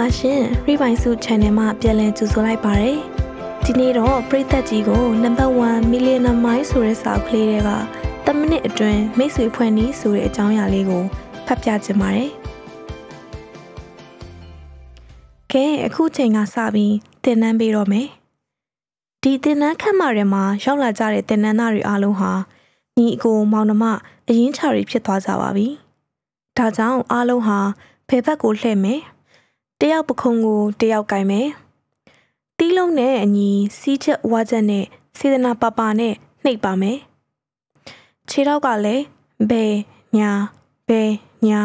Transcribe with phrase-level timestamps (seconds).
[0.00, 2.92] ပါရှင် Revive Su Channel မှာပြန်လည်ကြိုဆိုလိုက်ပါရစေ
[3.64, 7.70] ဒီနေ့တော့ပရိသတ်ကြီးကိုနံပါတ်1 Millionaire Mind ဆိုတဲ့စာအုပ်ကလေးတွေက
[8.26, 11.02] 10မိနစ်အတွင်းမိတ်ဆွေဖွဲ့နည်းဆိုတဲ့အကြောင်းအရာလေးကို
[11.46, 12.30] ဖတ်ပြချင်ပါတယ်
[15.52, 16.94] ကဲအခုချိန်ကစပြီး
[17.24, 18.08] သင်တန်းပေးတော့မယ်
[19.22, 22.32] ဒီသင်တန်းခန့်မာထဲမှာရောက်လာကြတဲ့သင်တန်းသားတွေအားလုံးဟာ
[22.96, 23.84] ညီအကိုမောင်နှမ
[24.28, 25.68] အရင်ချာတွေဖြစ်သွားကြပါပြီ
[26.56, 27.58] ဒါကြောင့်အားလုံးဟာ
[28.08, 29.00] ဘယ်ဘက်ကိုလှည့်မယ်
[29.80, 31.48] တယောက်ပခုံးကိုတယောက်ကင်မယ်
[32.58, 34.84] တီးလုံးနဲ့အညီစီးချက်ဝါချက်နဲ့
[35.18, 36.98] စေတနာပပနဲ့နှိပ်ပါမယ်
[38.28, 39.04] ခြေထောက်ကလည်း
[39.50, 39.64] ဘဲ
[40.16, 40.30] ညာ
[40.88, 41.02] ဘဲ
[41.46, 41.60] ညာ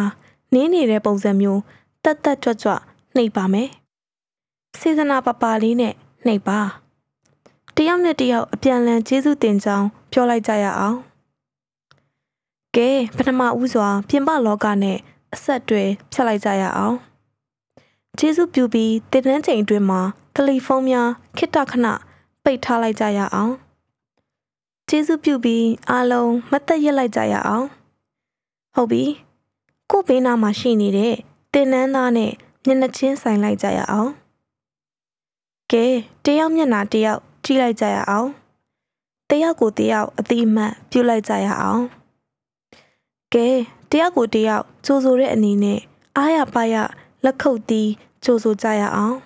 [0.53, 1.61] နင်းနေတဲ့ပုံစံမျိုး
[2.03, 2.73] တက်တက်ကြွကြွ
[3.15, 3.69] နှိပ်ပါမယ်
[4.79, 5.93] စေတနာပပလေးနဲ့
[6.25, 6.59] နှိပ်ပါ
[7.75, 10.97] တယောက်နဲ့တယောက်အပြန်လန်ကျေးဇူးတင်ကြောင်းပြောလိုက်ကြရအောင်
[12.75, 14.97] ကဲပထမဦးစွာပြင်ပလောကနဲ့
[15.33, 16.95] အဆက်တွေဖြတ်လိုက်ကြရအောင်
[18.19, 20.01] ကျေးဇူးပြုပြီးတင်တန်းချိန်အတွင်းမှာ
[20.33, 21.85] တယ်လီဖုန်းများခိတခဏ
[22.43, 23.53] ပိတ်ထားလိုက်ကြရအောင်
[24.89, 27.65] ကျေးဇူးပြုပြီးအားလုံးမတ်သက်ရက်လိုက်ကြရအောင်
[28.75, 29.03] ဟုတ်ပြီ
[29.91, 31.15] ကို့ဘေးနားမှာရှိနေတဲ့
[31.53, 32.31] တင်နန်းသားနဲ့
[32.65, 34.11] မျက်နှာချင်းဆိုင်လိုက်ကြရအောင်
[35.71, 35.85] ကဲ
[36.25, 38.29] တယောက်မျက်နှာတယောက်ကြည့်လိုက်ကြရအောင်
[39.29, 41.83] တယောက်ကိုတယောက်အတိအမှတ်ပြုလိုက်ကြရအောင်
[43.33, 43.47] ကဲ
[43.91, 45.79] တယောက်ကိုတယောက်ကြိုးဆိုတဲ့အနေနဲ့
[46.17, 46.75] အားရပါရ
[47.25, 47.89] လက်ခုပ်တီး
[48.25, 49.17] ကြိုးဆိုကြရအောင်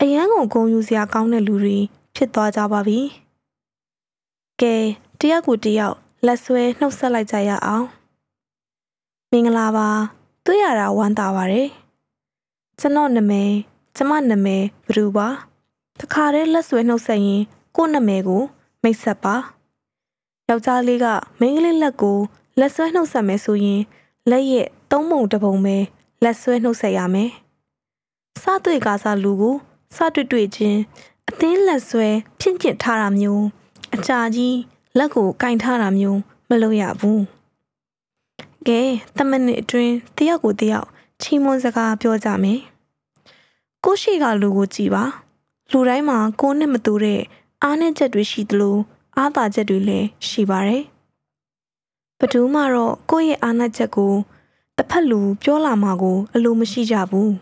[0.00, 1.78] အရန်ကုန်ဂုံယူစရာကောင်းတဲ့လူတွေ
[2.14, 3.00] ဖြစ်သွားကြပါပြီ
[4.60, 4.74] ကဲ
[5.20, 7.86] တယောက်ကိုတယောက်လက်ဆွဲနှုတ်ဆက်လိုက်ကြရအောင်
[9.30, 9.88] မင်္ဂလာပါ
[10.44, 11.68] တွေ့ရတာဝမ်းသာပါတယ်
[12.78, 13.50] ကျွန်တော်နာမည်
[13.96, 15.28] ကျမနာမည်ဘရူပါ
[16.00, 17.42] တခါတည်းလက်ဆွဲနှုတ်ဆက်ရင်
[17.76, 18.42] ကို့နာမည်ကို
[18.82, 19.34] မိတ်ဆက်ပါ
[20.48, 21.06] ယောက်ျားလေးက
[21.38, 22.18] မိန်းကလေးလက်ကို
[22.58, 23.80] လက်ဆွဲနှုတ်ဆက်မယ်ဆိုရင်
[24.30, 25.76] လက်ရဲ့သုံးပုံတစ်ပုံပဲ
[26.24, 27.30] လက်ဆွဲနှုတ်ဆက်ရမယ်။
[28.42, 29.54] စတွေ့ကားစားလူကို
[29.96, 30.80] စတွေ့တွေ့ချင်း
[31.28, 32.08] အသင်းလက်ဆွဲ
[32.40, 33.44] ဖြင့်ကျင့်ထားတာမျိုး
[33.94, 34.58] အကြာကြီး
[34.98, 36.18] လက်ကိုကင်ထားတာမျိုး
[36.48, 37.20] မလုပ်ရဘူး။
[38.66, 38.80] ကဲ
[39.16, 40.86] တမနစ်အတွင်းတယောက်ကိုတယောက်
[41.20, 42.60] ချီးမွမ်းစကားပြောကြမယ်။
[43.84, 45.04] ကိုရှိကလူကိုကြည်ပါ။
[45.70, 47.20] လူတိုင်းမှာကိုနဲ့မတူတဲ့
[47.62, 48.76] အားနည်းချက်တွေရှိသလို
[49.16, 50.82] အားသာချက်တွေလည်းရှိပါတယ်။
[52.18, 54.12] ဘသူမှတော့ကိုယ့်ရဲ့အာဏာချက်ကို
[54.80, 57.32] တစ်ဖက်လူပြောလာမှာကို အလိုမရှိကြဘူး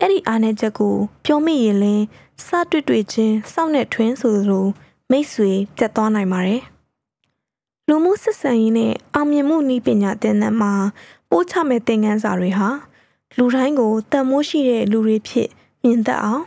[0.00, 2.04] အဲ့ဒီအာဏာချက်ကိုပြောမိရင်လင်း
[2.46, 4.66] စတွေ့တွေ့ချင်းစောင့်နဲ့ထွင်းဆိုလို
[5.10, 6.62] မိတ်ဆွေပြတ်သွားနိုင်ပါတယ်
[7.88, 10.72] လူမှုဆက်ဆံရေးနဲ့အောင်မြင်မှုနည်းပညာသင်တန်းမှာ
[11.30, 12.68] ပို့ချမဲ့သင်ခန်းစာတွေဟာ
[13.36, 15.48] လူတိုင်းကိုတန်မိုးရှိတဲ့လူတွေဖြစ်
[15.82, 16.44] မြင်တတ်အောင်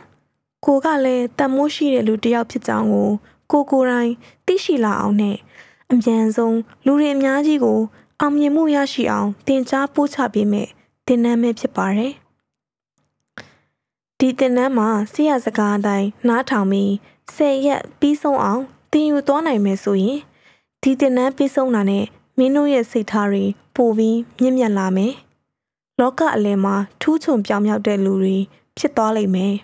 [0.66, 3.08] ကိုကလည်းတန်မိုးရှိတဲ့လူတစ်ယောက်ဖြစ်ကြောင်းကို
[3.50, 4.12] ကိုကိုယ်တိုင်
[4.46, 5.36] သိရှိလာအောင်နဲ့
[5.90, 7.80] အမြန်ဆုံးလူတွေအများကြီးကို
[8.22, 10.68] အောင်မြင်မှုရရှိအောင်တင် जा ပို့ချပေးမယ်
[11.06, 12.12] တင်နန်းပဲဖြစ်ပါတယ်
[14.18, 16.92] ဒီတင်နန်းမှာဆရာစကားအတိုင်းနားထောင်ပြီး
[17.34, 20.18] ဆယ်ရက်ပြီးဆုံးအောင်တင်ယူသွားနိုင်မယ်ဆိုရင်
[20.82, 22.04] ဒီတင်နန်းပြီးဆုံးတာနဲ့
[22.38, 23.44] မင်းတို့ရဲ့စိတ်ထားတွေ
[23.76, 25.14] ပိုပြီးမြင့်မြတ်လာမယ်
[26.00, 28.36] လောကအလယ်မှာထူးချွန်ပြောင်မြောက်တဲ့လူတွေ
[28.76, 29.54] ဖြစ်သွားလိမ့်မယ်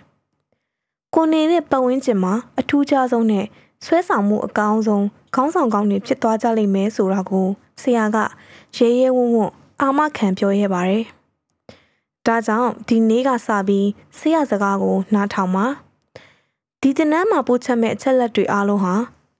[1.15, 3.45] ကိုနေတဲ့ပတ်ဝန်းကျင်မှာအထူးခြားဆုံးနဲ့
[3.85, 7.49] ဆွဲဆောင်မှုအကောင်းဆုံးခေါင်းဆောင်ကောင်းတွေဖြစ်သွားကြလိမ့်မယ်ဆိုတာကို
[7.81, 8.17] ဆရာက
[8.77, 9.51] ရဲရဲဝံ့ဝံ့
[9.81, 11.03] အာမခံပြောရဲပါတယ်။
[12.25, 15.65] ဒါကြောင့်ဒီနေ့ကစပြီးဆရာစကားကိုနားထောင်ပါ။
[16.81, 18.95] ဒီတင်နန်းမှာပို့ချက်မဲ့အချက်လက်တွေအားလုံးဟာ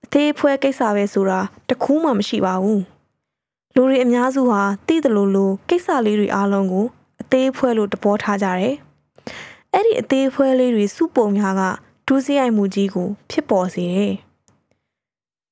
[0.06, 1.40] အသေးဖွဲကိစ္စပဲဆိုတာ
[1.70, 2.82] တခုမှမရှိပါဘူး။
[3.76, 6.86] လူတွေအများစုဟာသိတယ်လို့လို့ကိစ္စလေးတွေအားလုံးကို
[7.22, 8.76] အသေးဖွဲလို့တပေါ်ထားကြတယ်။
[9.74, 11.62] အဲ့ဒီအသေးဖွဲလေးတွေစုပုံများက
[12.08, 14.14] ဒူးစရိုက်မှုကြီးကိုဖြစ်ပေါ်စေတယ်။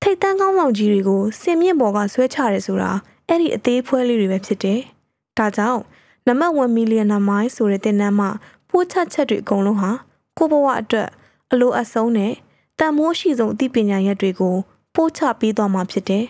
[0.08, 2.92] ထိတ်တန်းကောင်းဆောင်ကြီးတွေကိုစင်မြင့်ပေါ်ကဆွဲချရဲဆိုတာ
[3.28, 4.80] အဲ့ဒီအသေးဖွဲလေးတွေပဲဖြစ်တယ်။
[5.38, 5.82] ဒါကြောင့်
[6.28, 8.30] နံပါတ်1 millionaire mind ဆိုတဲ့တင်နန်းမှာ
[8.70, 9.92] ပိုးချချက်တွေအကုန်လုံးဟာ
[10.38, 11.10] ကိုဘဝအတွက်
[11.52, 12.34] အလိုအဆုံးနဲ့
[12.80, 14.56] တန်မိုးရှိဆုံးအသိပညာရက်တွေကို
[14.96, 16.26] ပို့ချပေးသွားမှာဖြစ်တယ်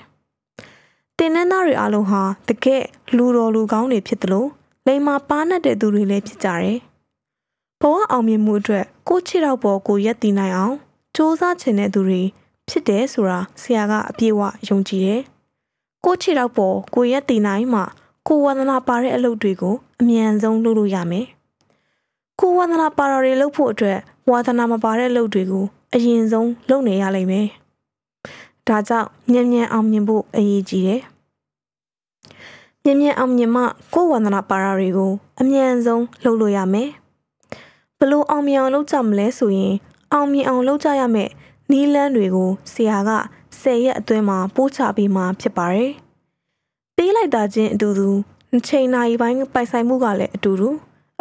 [1.17, 2.83] ။တင်နန်းသားတွေအားလုံးဟာတကယ်
[3.17, 4.49] လူတော်လူကောင်းတွေဖြစ်တယ်လို့
[4.87, 6.77] လိမ္မာပါနဲ့တဲ့သူတွေလည်းဖြစ်ကြတယ်။
[7.81, 10.75] ဘဝအောင်မြင်မှုအတွက်ကိုချစ်တော့ပေါ်ကိုရက်တည်နိုင်အောင်
[11.15, 12.21] စ조사ချင်တဲ့သူတွေ
[12.69, 15.21] ဖြစ်တယ်ဆိုတာဆရာကအပြည့်အဝယုံကြည်တယ်။
[16.05, 17.81] ကိုချီတော့ပေါ်ကိုရက်တည်နိုင်မှ
[18.27, 21.25] ကိုဝန္ဒနာပါတဲ့အလုပ်တွေကိုအမြန်ဆုံးလုပ်လို့ရမယ်။
[22.39, 27.47] ကိုဝန္ဒနာပါတော်တွေလုပ်ဖို့အတွက်ဝါသနာမပါတဲ့အလုပ်တွေကိုအရင်ဆုံးလုပ်နေရလိမ့်မယ်။
[28.67, 31.01] ဒါကြောင့်မြင်မြန်အောင်မြင်ဖို့အရေးကြီးတယ်။
[32.83, 33.63] မြင်မြန်အောင်မြင်မှ
[33.93, 35.11] ကိုဝန္ဒနာပါတော်တွေကို
[35.41, 36.89] အမြန်ဆုံးလုပ်လို့ရမယ်။
[37.99, 39.73] ဘလို့အောင်မြင်အောင်လုပ်ကြမလဲဆိုရင်
[40.13, 41.29] အောင်မြင်အောင်လုပ်ကြရမယ်။
[41.71, 43.09] နီးလန်းတွေကိုဆရာက
[43.61, 45.91] ဆယ်ရက်အတွင်းမှာပို့ချပေးမှဖြစ်ပါတယ်။
[46.97, 48.09] ပေးလိုက်တာချင်းအတူတူ
[48.67, 50.69] ချိန်နာရီပိုင်းပိုင်ဆိုင်မှုကလည်းအတူတူ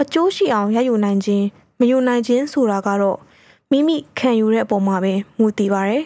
[0.03, 1.45] အကျိုးရှိအောင်ရယူနိုင်ခြင်း
[1.79, 3.19] မယူနိုင်ခြင်းဆိုတာကတော့
[3.71, 6.03] မိမိခံယူတဲ့အပေါ်မှာပဲမူတည်ပါတယ်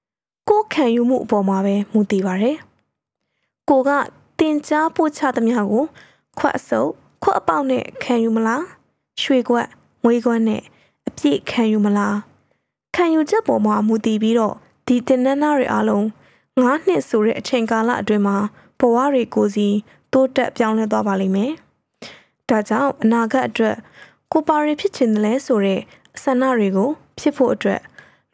[0.48, 2.56] ။ကိုယ်ခံယူမှုအပေါ်မှာပဲမူတည်ပါတယ်။
[3.68, 3.90] ကိုက
[4.38, 5.84] တင် जा ပို့ချသမျှကို
[6.38, 6.90] ခွတ်အစုပ်
[7.22, 8.62] ခွတ်အပေါက်နဲ့ခံယူမလား။
[9.22, 9.66] ရွှေကွက်
[10.04, 10.62] ငွေကွက်နဲ့
[11.08, 12.16] အပြည့်ခံယူမလား။
[12.94, 14.54] ခံယူချက်ပေါ်မှာမူတည်ပြီးတော့
[14.86, 16.04] ဒီတင်နန်းသားတွေအားလုံး
[16.60, 18.36] ၅နှစ်ဆိုတဲ့အချိန်ကာလအတွင်းမှာ
[18.78, 19.68] ဘဝတွေကိုစီ
[20.12, 21.52] တိုးတက်ပြောင်းလဲသွားပါလိမ့်မယ်။
[22.48, 23.76] ဒါကြောင့်အနာဂတ်အတွက်
[24.32, 25.80] ကိုပါရီဖြစ်ချင်တယ်လဲဆိုတဲ့
[26.16, 27.80] အဆန္ဒတွေကို ဖြစ်ဖို့အတွက်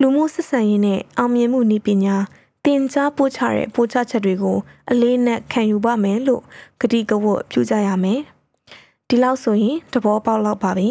[0.00, 2.16] လူမှုဆက်ဆံရေးနဲ့အောင်မြင်မှုနည်းပညာ
[2.64, 4.56] တင် जा ပို့ချတဲ့ပို့ချချက်တွေကို
[4.90, 6.42] အလေးနက်ခံယူပါမယ်လို့
[6.80, 8.20] ကတိကဝတ်ပြုကြရမယ်။
[9.08, 10.90] ဒီလောက်ဆိုရင်သဘောပေါက်လောက်ပါပြီ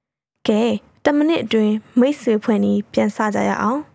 [0.48, 0.62] ။ကဲ
[1.04, 3.82] 10မိနစ်အတွင်းမိတ်ဆွေဖွဲ့နီးပြန်စကြရအောင်။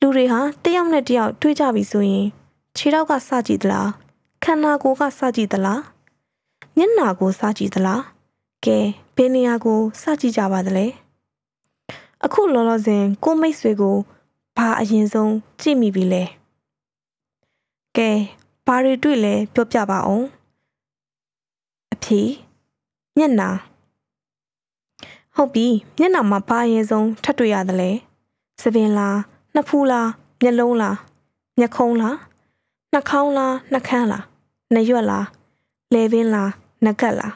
[0.00, 2.26] လူတွေဟာတယောက်နဲ့တယောက်တွေ့ကြပြီဆိုရင်
[2.76, 3.88] ခြေထောက်ကစကြည့်သလား
[4.44, 5.80] ခန္ဓာကိုယ်ကစကြည့်သလား
[6.76, 8.02] မျက်နှာကိုစကြည့်သလား
[8.64, 8.78] ကဲ
[9.16, 10.86] ဘယ်နေရာကိုစကြည့်ကြပါသလဲ
[12.24, 13.96] အခုလောလောဆယ်ကိုမိတ်ဆွေကို
[14.56, 16.24] ဘာအရင်ဆုံးကြည့်မိပြီလဲ
[17.96, 18.10] ကဲ
[18.66, 20.26] ဘာတွေတွေ့လဲပြောပြပါအောင်
[21.92, 22.20] အဖြေ
[23.16, 23.50] မျက်နှာ
[25.36, 25.66] ဟုတ်ပြီ
[25.98, 27.90] မျက်နှာမှာဘာအရင်ဆုံးထပ်တွေ့ရသလဲ
[28.62, 29.18] စပင်လား
[29.54, 30.08] နှစ်ဖူးလား
[30.40, 30.96] မျက်လုံးလား
[31.58, 32.16] မျက်ခုံးလား
[32.92, 34.24] နှာခေါင်းလားနှာခမ်းလား
[34.72, 35.26] နှရွက်လား
[35.94, 36.50] လဲပင်လား
[36.84, 37.34] နကတ်လား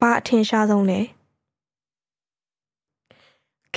[0.00, 1.00] ဘာအထင်ရှားဆုံးလဲ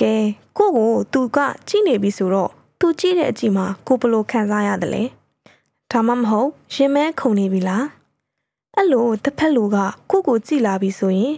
[0.00, 0.14] ကဲ
[0.56, 1.38] ကိုကိုသူက
[1.68, 5.04] ကြည့်နေပြီဆိုတော့သူကြည့်တဲ့အကြည့်မှာကိုဘလို့ခံစားရတယ်လဲ
[5.90, 7.84] ဒါမှမဟုတ်ရင်မဲခုန်နေပြီလား
[8.76, 9.76] အဲ့လိုတစ်ဖက်လူက
[10.10, 11.34] ကိုကိုကြည့်လာပြီဆိုရင်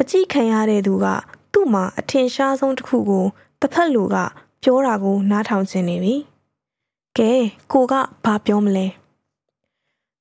[0.00, 1.35] အကြည့်ခံရတဲ့သူကသူ့
[1.74, 3.26] မှာအထင်ရှားဆုံးတစ်ခုကို
[3.60, 4.16] တစ်ဖက်လူက
[4.62, 6.14] ပြောတာကို နားထောင်ခြင်းနေပြီ
[7.18, 7.32] ကဲ
[7.72, 8.86] ကိုကဘာပြောမလဲ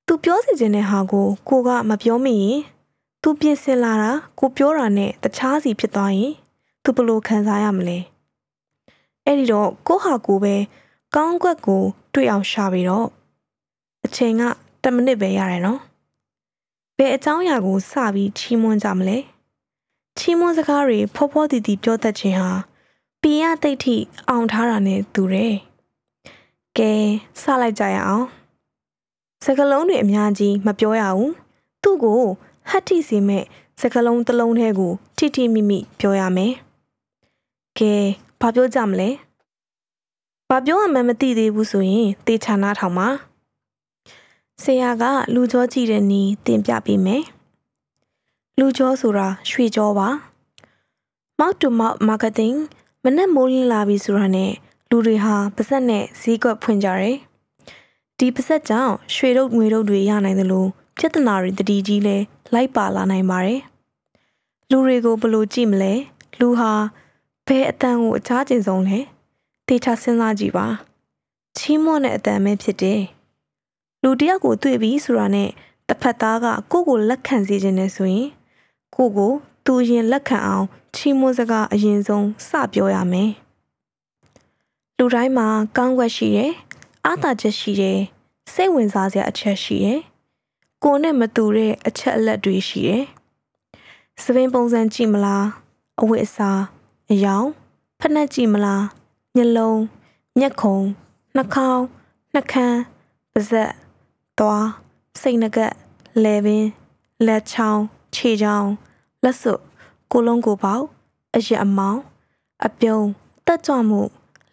[0.08, 2.60] သူပြောစီခြင်းတဲ့ဟာကိုကိုကမပြောမိရင်
[3.22, 6.34] သူပြင်ဆင်လာတာကိုပြောတာနဲ့တခြားစီဖြစ်သွားရင်
[6.84, 7.98] သူဘလို့ခံစားရမလဲ
[9.26, 10.56] အဲ့ဒီတော့ကိုဟာကိုပဲ
[11.16, 11.84] ကောင်းကွက်ကို
[12.14, 13.08] တွေ့အောင်ရှာပြီးတော့
[14.06, 14.44] အချိန်က
[14.84, 15.80] 10မိနစ်ပဲရတယ်နော်
[16.98, 19.18] ဘယ်အကြောင်းအရာကိုစပြီးချီးမွမ်းကြမလဲ
[20.18, 22.50] ချီးမွမ်းစကားတွေဖောဖောတီတီပြောတတ်ခြင်းဟာ
[23.22, 23.96] ပီယတိတ်ထိ
[24.30, 25.56] အောင်ထားတာနဲ့တူတယ်
[26.78, 26.94] ကဲ
[27.42, 28.26] စလိုက်ကြရအောင်
[29.44, 31.34] စကလုံးတွေအများကြီးမပြောရဘူး
[31.84, 32.22] သူ့ကို
[32.70, 33.44] ဟတ်ထိစီမဲ့
[33.82, 36.54] စကလုံးတစ်လုံးထဲကိုထိထိမိမိပြောရမယ်
[37.80, 37.94] ကဲ
[38.42, 39.10] ဘာပြောကြမလဲ
[40.50, 43.08] ဘာပြောရမှန်းမသိသေးဘူးဆိုရင်တေချာနာထောင်ပါ
[44.64, 45.04] ဆရာက
[45.34, 47.24] လူကြောကြည့်တဲ့နီးတင်ပြပေးမယ်
[48.60, 50.10] လူကြောဆိုတာရွှေကြောပါ
[51.40, 52.58] mouth to mouth marketing
[53.04, 54.52] မနဲ့မိုးလင်းလာပြီဆိုတာနဲ့
[54.90, 57.18] လူတွေဟာပါဇက်နဲ့ဈေးကွက်ဖွင့်ကြတယ်
[58.18, 62.18] ဒီပါဇက်ကြောင့်ရွှေတို့ငွေတို့တွေရနိုင်တယ်လို့ပြဿနာတွေတတိကြီးလဲ
[62.54, 63.62] လိုက်ပါလာနိုင်ပါတယ်
[64.70, 65.94] လူတွေကိုဘယ်လိုကြည့်မလဲ
[66.40, 66.72] လူဟာ
[67.48, 69.00] ဘယ်အတန်ကိုအချားကျင်ဆုံးလဲ
[69.68, 70.68] တေချာစဉ်းစားကြည့်ပါ
[71.58, 73.02] ချီးမွမ်းတဲ့အတန်ပဲဖြစ်တယ်
[74.04, 75.50] လူတယောက်ကိုတွေ့ပြီဆိုတာနဲ့
[75.88, 78.28] တစ်ဖက်သားကကိုယ့်ကိုလက်ခံစေခြင်းနဲ့ဆိုရင်
[78.96, 79.32] ကိုကို
[79.66, 80.66] သူရင်လက်ခံအောင်
[80.96, 83.32] ချီးမွမ်းစကားအရင်ဆုံးစပြောရမယ်
[84.98, 85.48] လူတိုင်းမှာ
[85.78, 86.52] ကောင်းွက်ရှိတယ်
[87.06, 88.00] အားသာချက်ရှိတယ်
[88.54, 90.00] စိတ်ဝင်စားစရာအချက်ရှိတယ်
[90.84, 93.04] ကိုနဲ့မတူတဲ့အချက်အလက်တွေရှိတယ်
[94.24, 95.46] စပင်းပုံစံကြည့်မလား
[96.02, 96.62] အဝတ်အစား
[97.12, 97.48] အယောင်
[98.00, 98.84] ဖက်နှက်ကြည့်မလား
[99.36, 99.82] မျက်လုံး
[100.40, 100.78] မျက်ခုံ
[101.36, 101.84] နှာခေါင်း
[102.34, 102.80] နှာခမ်း
[103.34, 103.72] ပါးစပ်
[104.40, 104.68] သွား
[105.22, 105.74] စိတ်ငကက်
[106.24, 106.66] လဲပင်
[107.26, 107.82] လက်ချောင်း
[108.16, 108.70] ခြေချောင်း
[109.26, 109.62] လက်စွပ်
[110.12, 110.86] ကိုလုံးကိုပေါက်
[111.36, 112.02] အရက်အမောင်း
[112.68, 113.08] အပြုံး
[113.48, 114.02] တက်ကြွမှု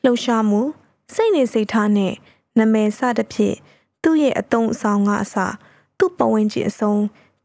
[0.04, 0.60] လှုပ်ရှားမှု
[1.14, 2.12] စိတ်နေစိတ်ထားနဲ့
[2.58, 3.56] နမယ်စသဖြင့်
[4.02, 5.36] သူ့ရဲ့အတုံးအဆောင်ကအစ
[5.98, 6.94] သူ့ပဝင်းကျင်အစုံ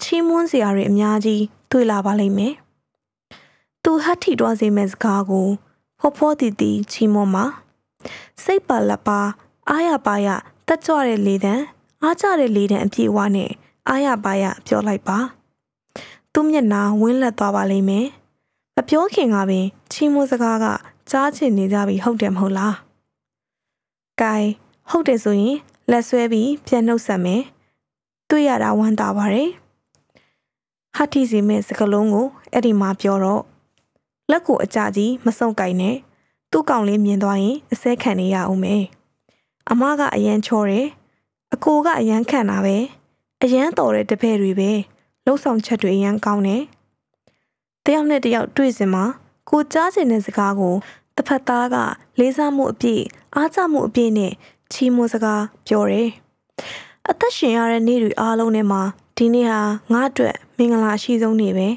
[0.01, 2.53] ချီးမွမ်းစရာတွေအများကြီးတွေ့လာပါလိမ့်မယ်။
[3.83, 5.47] သူဟတ်ထိတွားစေမဲ့စကားကို
[5.99, 7.45] ဖောဖောတီတီချီးမွမ်းမှာ
[8.43, 9.19] စိတ်ပါလက်ပါ
[9.69, 10.27] အားရပါရ
[10.67, 11.53] တက်ကြွတဲ့လေတံ
[12.03, 13.51] အားကြတဲ့လေတံအပြည့်ဝနဲ့
[13.89, 15.19] အားရပါရပြောလိုက်ပါ။
[16.39, 18.07] သူ့မျက်နှာဝင်းလက်သွားပါလိမ့်မယ်။
[18.75, 20.65] မပြောခင်ကပင်ချီးမွမ်းစကားက
[21.09, 22.73] ကြားချင်နေကြပြီဟုတ်တယ်မဟုတ်လား။
[24.21, 24.35] ကဲ
[24.89, 25.55] ဟုတ်တယ်ဆိုရင်
[25.91, 27.41] လက်ဆွဲပြီးပြန်နှုတ်ဆက်မယ်။
[28.29, 29.49] တွေ့ရတာဝမ်းသာပါတယ်။
[30.95, 33.43] ဟာတီစီမဲ့စကလုံးကိုအဲ့ဒီမှာပြောတော့
[34.31, 35.95] လက်ကိုအကြကြီးမစုံကင်နဲ့
[36.51, 38.83] သူ့ကောင်လေးမြင်သွားရင်အစဲခံနေရအောင်မယ်။
[39.69, 40.87] အမကအရန်ချောတယ်။
[41.53, 42.77] အကိုကအရန်ခံတာပဲ။
[43.43, 44.71] အရန်တော်တဲ့တပည့်တွေပဲ။
[45.27, 46.63] လှုပ်ဆောင်ချက်တွေအရန်ကောင်းတယ်။
[47.85, 49.03] တယောက်နဲ့တယောက်တွေ့စင်မှာ
[49.49, 50.75] ကိုကြားချင်တဲ့စကားကို
[51.15, 51.77] တစ်ဖက်သားက
[52.19, 53.03] လေးစားမှုအပြည့်
[53.35, 54.33] အားကျမှုအပြည့်နဲ့
[54.71, 56.09] ချီးမွမ်းစကားပြောတယ်။
[57.09, 58.81] အသက်ရှင်ရတဲ့နေ့တွေအားလုံးထဲမှာ
[59.17, 59.61] ဒီနေ့ဟာ
[59.93, 61.67] ငါ့အတွက်မင်္ဂလာရှိဆုံးနေ့ပဲ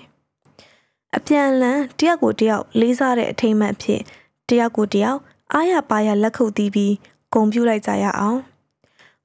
[1.17, 4.01] အပြန်အလှန်တယောက်ကိုတယောက်လေးစားတဲ့အထိမ်းအမှတ်ဖြစ်
[4.49, 5.19] တယောက်ကိုတယောက်
[5.53, 6.95] အားရပါရလက်ခုပ်တီးပြီး
[7.33, 8.39] ဂုဏ်ပြုလိုက်ကြရအောင်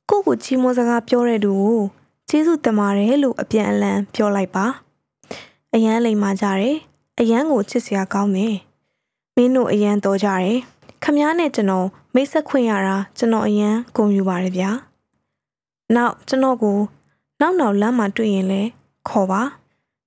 [0.10, 1.82] ကိုကိုချီးမွမ်းစကားပြောတဲ့သူကို
[2.30, 4.66] ကျေးဇူးတင်ပါတယ်လို့အပြန်အလှန်ပြောလိုက်ပါ
[5.74, 6.76] အရန်လိမ်မာကြတယ်
[7.20, 8.56] အရန်ကိုချစ်စရာကောင်းတယ်
[9.36, 10.58] မင်းတို့အရန်တော်ကြတယ်
[11.04, 14.70] ခမားနဲ့ကျွန်တော်မိတ်ဆက်ခွင့်ရတာကျွန်တော်အရန်ဂုဏ်ယူပါတယ်ဗျာ
[15.96, 16.80] နောက်ကျွန်တော်ကို
[17.42, 18.70] နောက်နောက်လမ်းမှာတွေ့ရင်လည်း
[19.10, 19.42] ခေါ်ပါ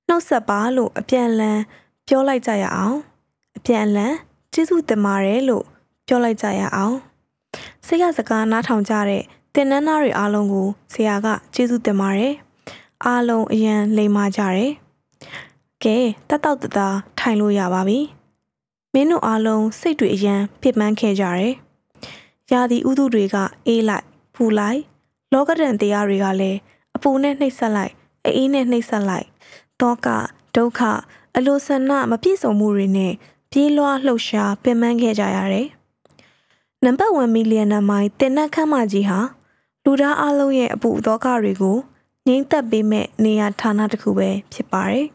[0.08, 1.58] နှုတ်ဆက်ပါလို့အပြန်လန်
[2.06, 2.96] ပြောလိုက်ကြရအောင်
[3.56, 4.14] အပြန်လန်
[4.52, 5.64] ကျေးဇူးတင်ပါတယ်လို့
[6.06, 6.96] ပြောလိုက်ကြရအောင်
[7.87, 9.25] စိတ်ရစကားနားထောင်ကြတဲ့
[9.61, 12.35] တင်နန်းသားတွေအားလုံးကိုဆရာကကျေးဇူးတင်ပါတယ်
[13.07, 14.73] အားလုံးအရန်လိမ်မာကြတယ်
[15.85, 15.97] ကဲ
[16.29, 17.99] တက်တော့တသားထိုင်လို့ရပါပြီ
[18.93, 21.55] မင်းတို့အားလုံးစိတ်တွေအရန်ဖြစ်မှန်းခဲ့ကြတယ်
[22.53, 23.37] ရာသီဥတုတွေက
[23.67, 24.81] အေးလိုက်ပူလိုက်
[25.33, 26.59] လောကဒဏ်တရားတွေကလည်း
[26.97, 27.93] အပူနဲ့နှိပ်စက်လိုက်
[28.25, 29.27] အေးနဲ့နှိပ်စက်လိုက်
[29.81, 30.09] တောက
[30.57, 30.81] ဒုက္ခ
[31.37, 33.12] အလိုဆန္ဒမပြည့်စုံမှုတွေနဲ့
[33.53, 35.69] ပြေးလွှားလှုပ်ရှားပင်ပန်းခဲ့ကြရတယ်။
[36.85, 39.21] နံပါတ်1မီလီယံနံမိုင်တင်နက်ခမ်းမကြီးဟာ
[39.90, 41.76] လူသားအလုံးရဲ့အပူသောကတွေကို
[42.26, 45.07] ငိမ့်သက်ပေးမဲ့နေရာဌာနတစ်ခုပဲဖြစ်ပါတယ်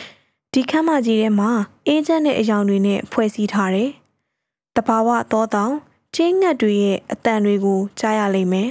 [0.52, 1.50] ။ဒီခမ်းမကြီးထဲမှာ
[1.86, 3.90] အေဂျင့်တဲ့အယောင်တွေနဲ့ဖွဲ့စည်းထားတယ်။
[4.76, 5.74] တဘာဝသောတောင်
[6.14, 8.68] ချင်းငတ်တွေရဲ့အတန်တွေကိုကြားရလိမ့်မယ်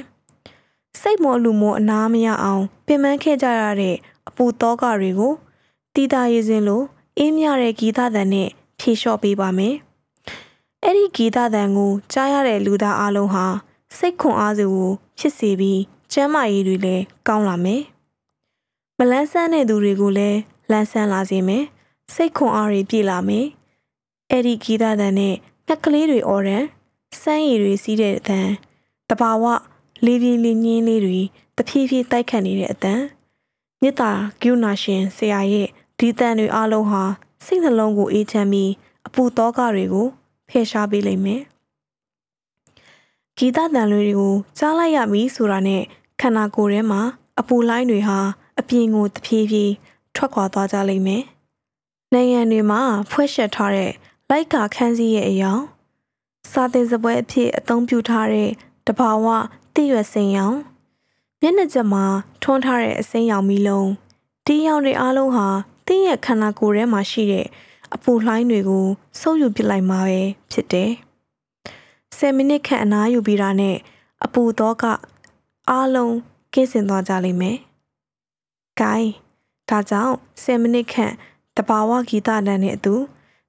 [1.00, 3.96] ။စိတ်မောလူမောအနာမရအောင်ပင်ပန်းခဲ့ကြရတဲ့
[4.28, 5.34] အပူသောကတွေကို
[5.94, 6.82] တီးတာရည်စင်လို
[7.18, 8.50] အေးမြတဲ့ဂီတသံနဲ့
[8.80, 9.76] ဖြေလျှော့ပေးပါမယ်။
[10.84, 13.46] အဲ့ဒီဂီတသံကိုကြားရတဲ့လူသားအလုံးဟာ
[13.98, 15.82] စိတ်ခွန်အားစုကို ဖြစ်စေပြီး
[16.14, 17.82] ကျမ်းမာရေးတွေလည်းကောင်းလာမယ်။
[18.98, 20.40] မလန်းဆန်းတဲ့သူတွေကိုလည်း
[20.72, 21.64] လန်းဆန်းလာစေမယ်။
[22.14, 23.46] စိတ်ခွန်အားတွေပြည့်လာမယ်။
[24.32, 25.36] အဲ့ဒီဂီတသံနဲ့
[25.68, 26.66] ငှက်ကလေးတွေအော်ရန်
[27.22, 28.40] စမ်းရည်တွေစီးတဲ့အသံ
[29.10, 29.44] တဘာဝ
[30.06, 31.20] လေးပြေးလေးညင်းလေးတွေ
[31.58, 33.02] တဖြည်းဖြည်းတိုက်ခတ်နေတဲ့အတန်
[33.82, 34.12] မြစ်တာ
[34.42, 35.68] ဂုဏရှင်ဆရာရဲ့
[36.00, 37.04] ဒီတန်တွေအလုံးဟာ
[37.46, 38.72] စိတ်နှလုံးကိုအေးချမ်းပြီး
[39.08, 40.08] အပူတောကတွေကို
[40.50, 41.42] ဖယ်ရှားပေးလိမ့်မယ်။
[43.42, 45.84] ဂီတတန်တွေကိုကြားလိုက်ရပြီဆိုတာနဲ့
[46.22, 47.02] ခန္ဓာကိုယ်ထဲမှာ
[47.40, 48.20] အပူလိုင်းတွေဟာ
[48.60, 49.74] အပြင်ကိုတဖြည်းဖြည်း
[50.16, 51.24] ထွက်ခွာသွားကြလိမ့်မယ်။
[52.14, 52.82] နိုင်ငံတွေမှာ
[53.12, 53.92] ဖွဲ့ရှက်ထားတဲ့
[54.30, 55.64] လိုက်ကာခန်းစည်းရဲ့အယောင်
[56.52, 58.50] စာသင်စပွဲအဖြစ်အသုံးပြုထားတဲ့
[58.88, 59.26] တဘာဝ
[59.74, 60.58] တည့်ရွယ်စိန်ရောင်
[61.42, 62.04] မျက်နှာကျမှာ
[62.44, 63.90] ထွန်းထားတဲ့အစိမ်းရောင်မီလုံး
[64.46, 65.48] ဒီရောင်တွေအားလုံးဟာ
[65.88, 67.46] တင်းရဲ့ခန္ဓာကိုယ်ထဲမှာရှိတဲ့
[67.94, 68.86] အပူလှိုင်းတွေကို
[69.20, 70.22] ဆုပ်ယူပစ်လိုက်မှာပဲ
[70.54, 70.92] ဖြစ်တယ်။
[72.18, 73.78] 10မိနစ်ခန့်အနားယူပြီးတာနဲ့
[74.26, 74.84] အပူတော့က
[75.70, 76.16] အားလုံး
[76.54, 77.58] ကင်းစင်သွားကြလိမ့်မယ်။
[78.80, 79.10] ဂိုင်း
[79.70, 81.14] ဒါကြောင့်10မိနစ်ခန့်
[81.58, 82.96] တဘာဝဂီတတန်နဲ့အတူ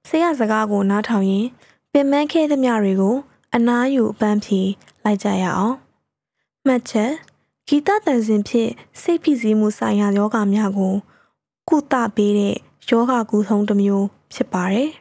[0.07, 1.47] ဆရာစကားကိုနားထောင်ရင်
[1.91, 3.15] ပင်မခဲသမျှတွေကို
[3.55, 4.61] အနားယူအပန်းဖြေ
[5.03, 5.75] လိုက်ကြရအောင်။
[6.65, 7.11] မှတ်ချက်
[7.67, 10.95] ဂီတတန်စင်ဖြင့်စိတ်ဖိစီးမှုဆိုင်ရာယောဂများကို
[11.69, 12.55] ကုသပေးတဲ့
[12.89, 14.89] ယောဂကူဆုံးတစ်မျိုးဖြစ်ပါတယ်။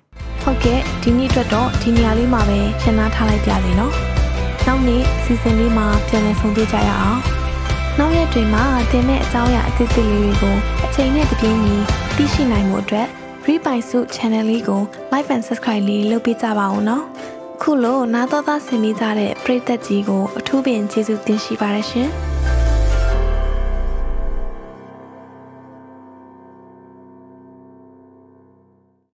[0.51, 3.93] ဟုတ်ကဲ့ဒီနေ့အတွက်တော့ဒီနေရာလေးမှာပဲရှင်းနာထားလိုက်ပြစီနော်။
[4.67, 7.19] နောက်နေ့စီစဉ်လေးမှာပြန်လည်ဆုံတွေ့ကြရအောင်။
[7.99, 11.77] နောက်ရက်တွေမှာတင်တဲ့အကြောင်းအရာအသစ်အသစ်လေးတွေကိုအချိန်နဲ့တပြေးညီ
[12.17, 13.07] သိရှိနိုင်မှုအတွက်
[13.43, 17.05] Free by Suit Channel လေးကို Like and Subscribe လေးလုပ်ပေးကြပါဦးနော်။
[17.63, 22.11] ခုလိုနာတော်သားဆင်နေကြတဲ့ပရိသတ်ကြီးကိုအထူးပင်ကျေးဇူးတင်ရှိပါရရှင်။